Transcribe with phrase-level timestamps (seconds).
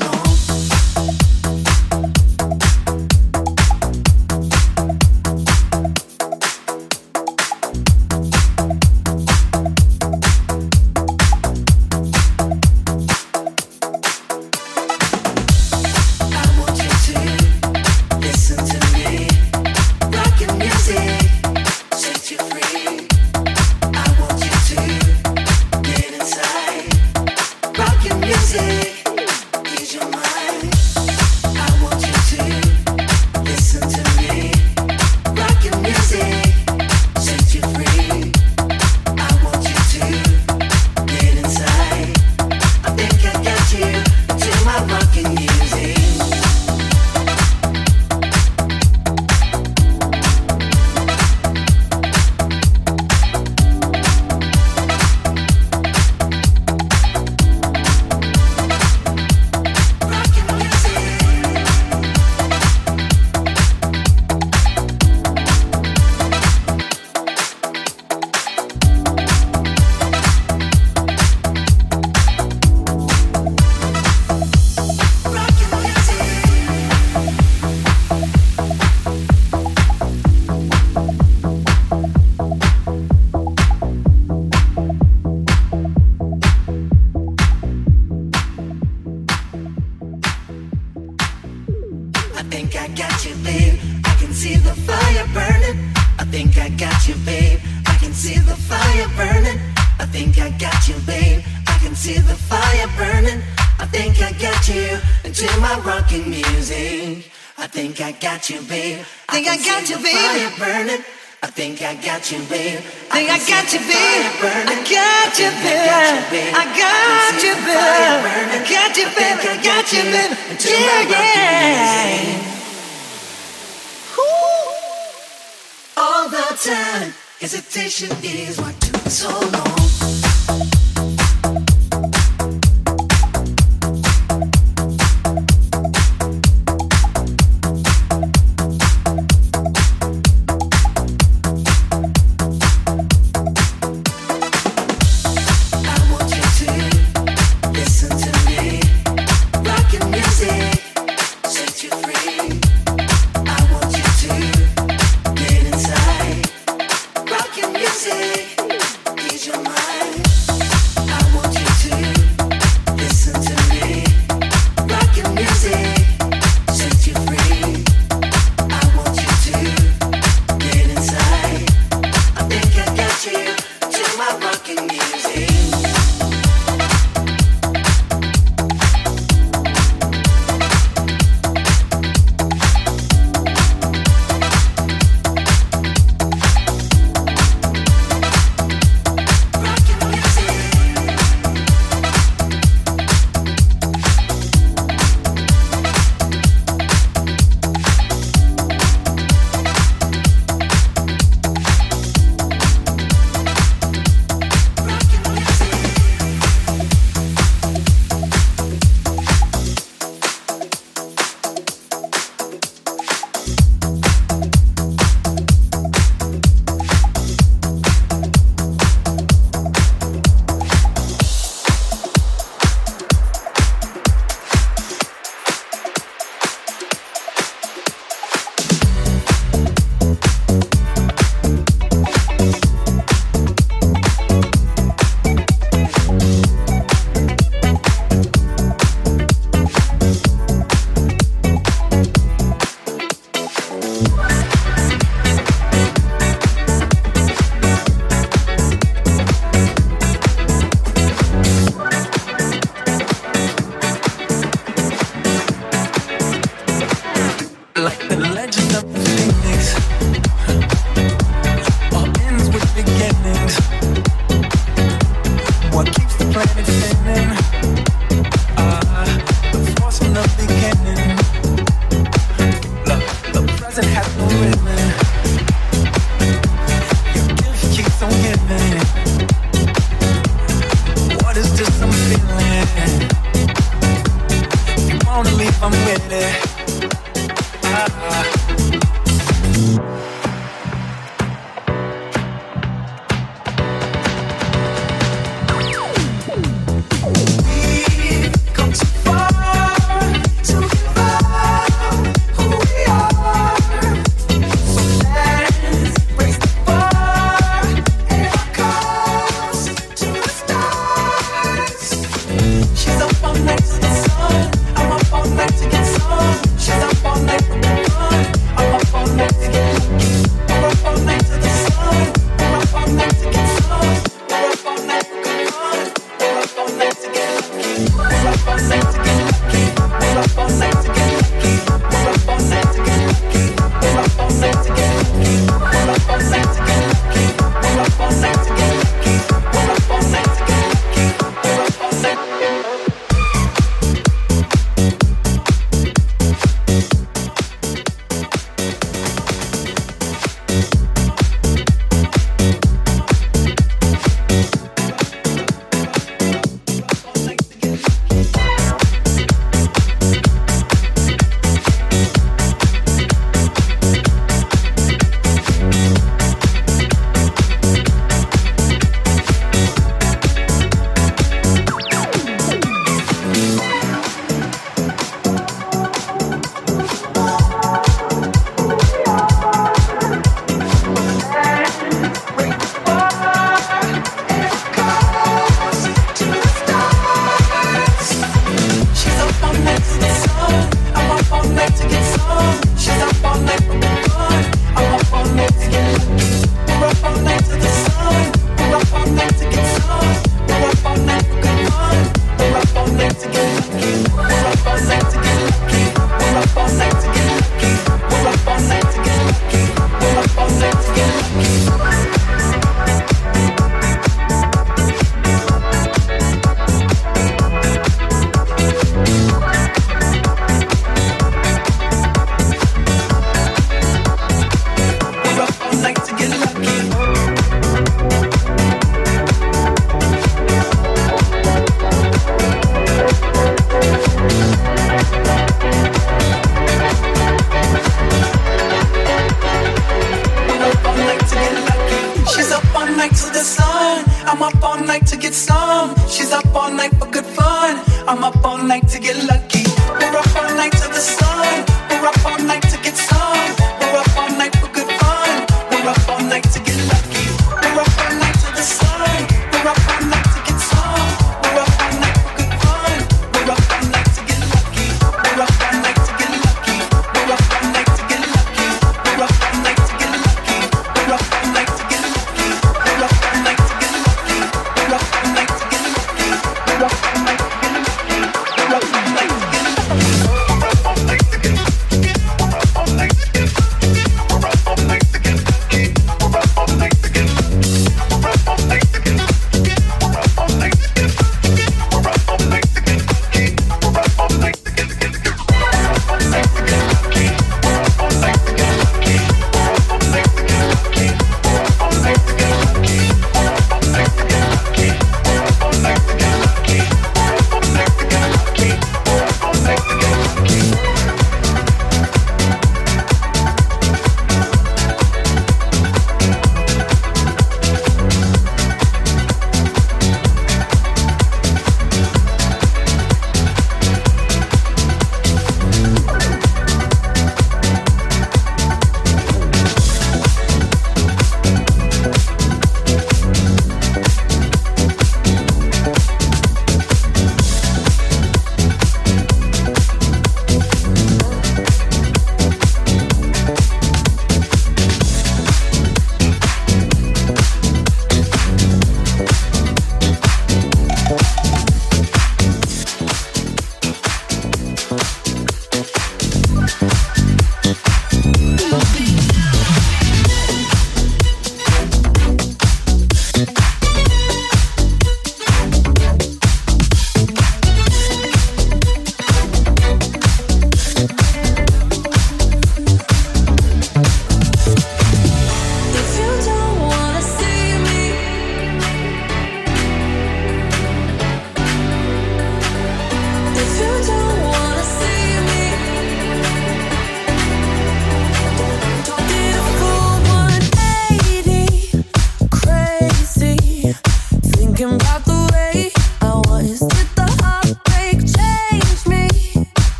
[0.00, 0.27] took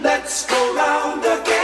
[0.00, 1.57] Let's go round again.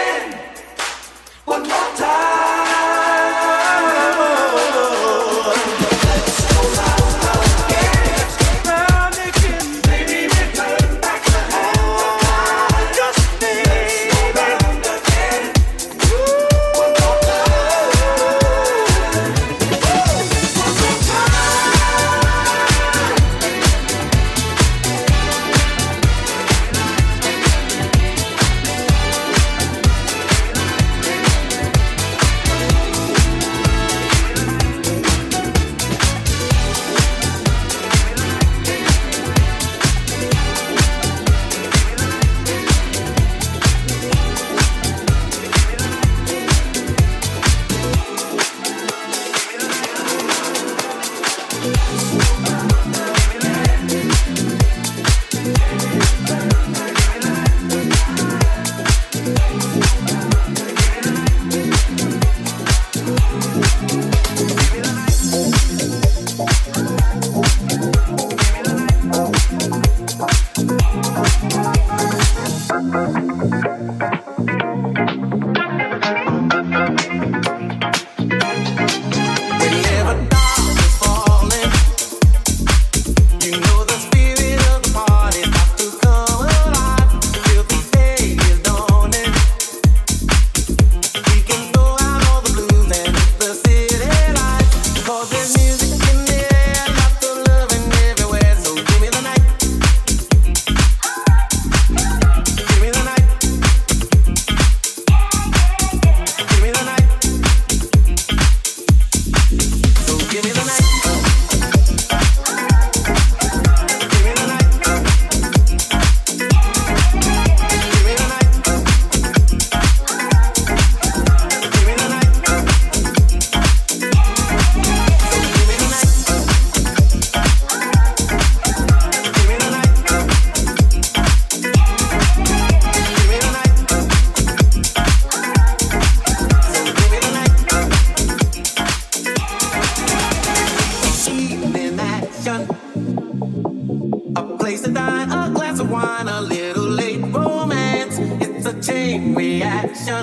[145.95, 148.19] wine, a little late romance.
[148.45, 150.23] It's a chain reaction.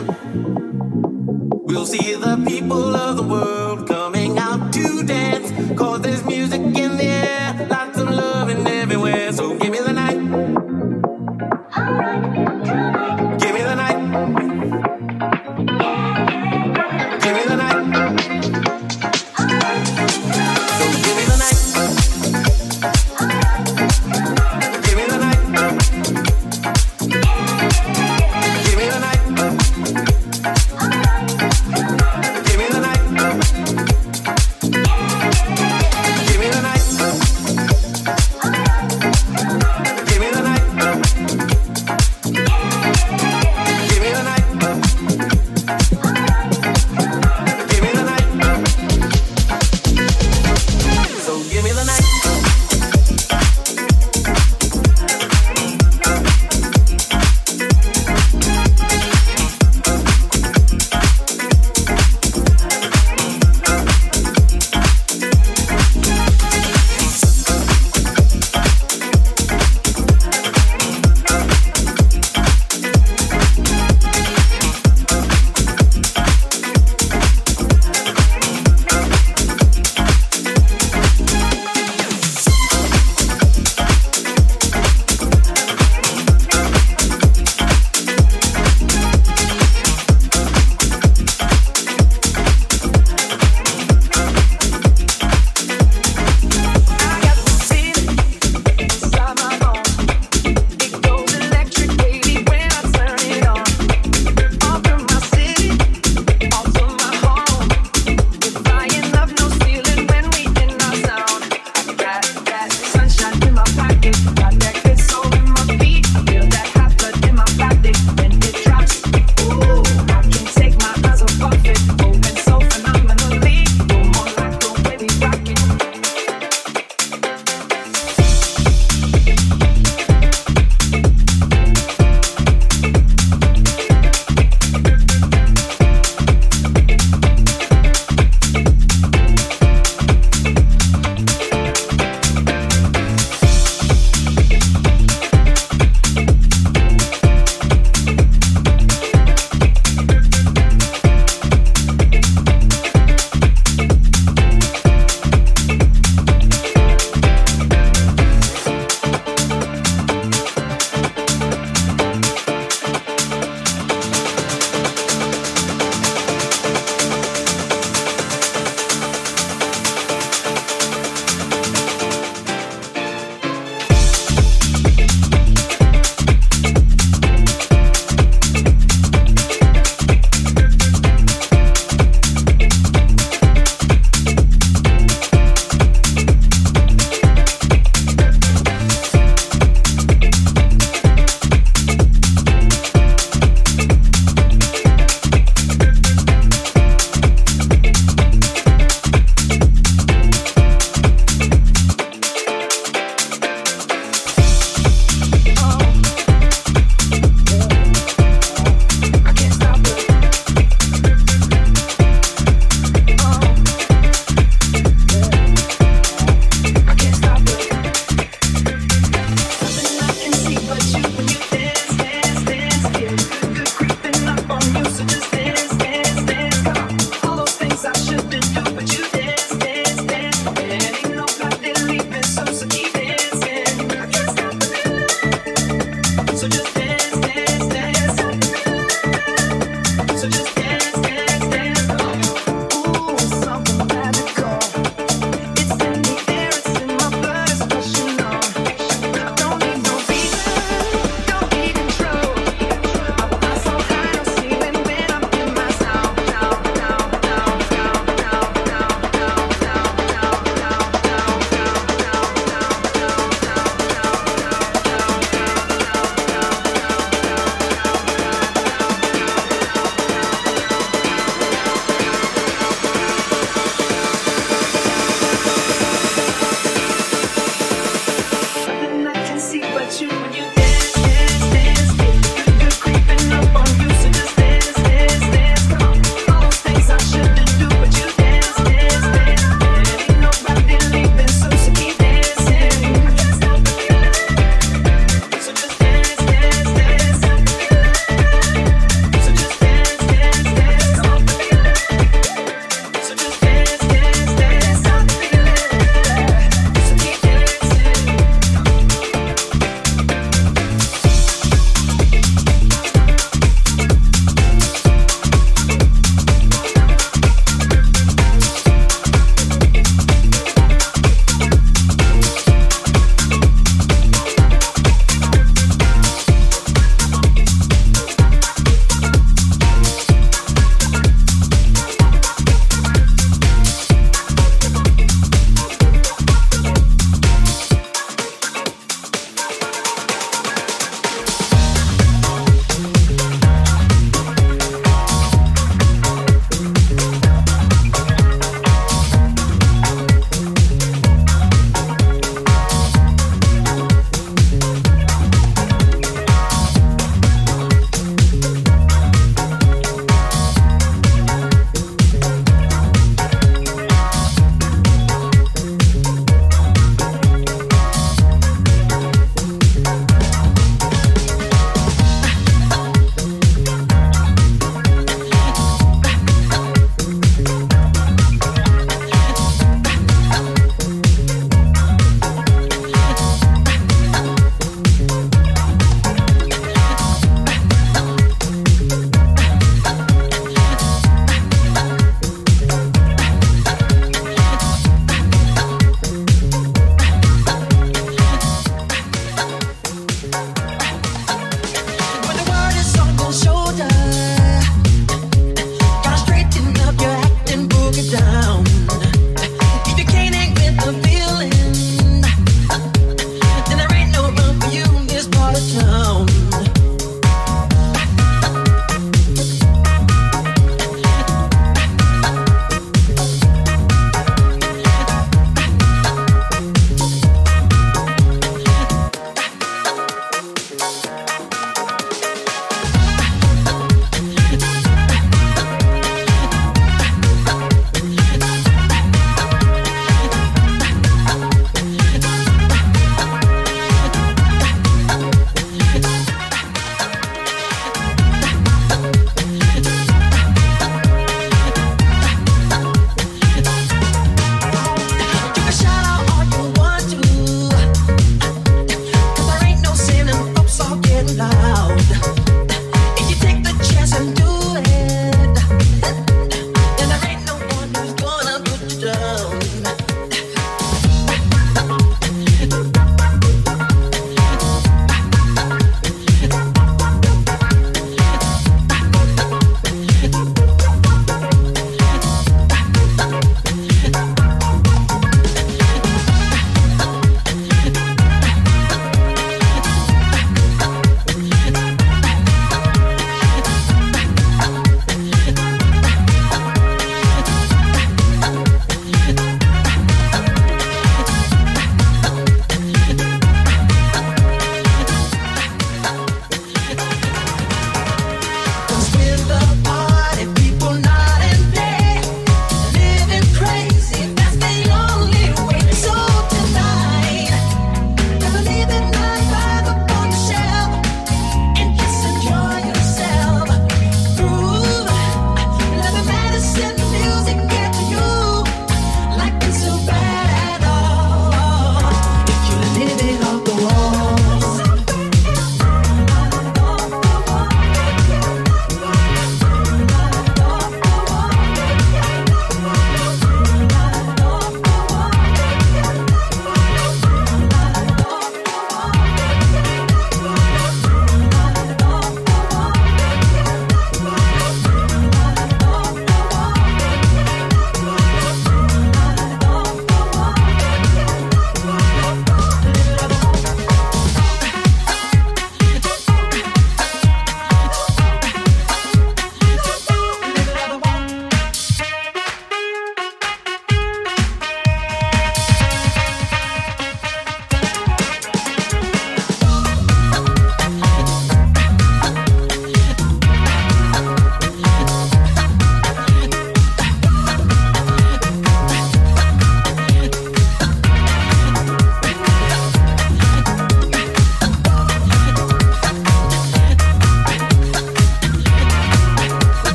[1.68, 4.01] We'll see the people of the world come.